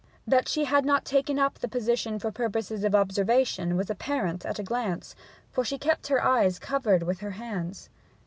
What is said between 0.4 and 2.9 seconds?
she had not taken up the position for purposes